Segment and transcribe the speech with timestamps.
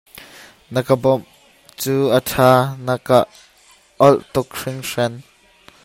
[0.73, 1.25] Na ka bawmh
[1.81, 2.51] cu ka tha
[2.85, 3.19] na ka
[4.07, 5.13] olh tuk hringhren.